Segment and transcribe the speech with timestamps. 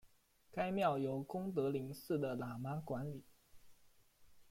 [0.51, 3.23] 该庙由功德林寺的喇嘛管理。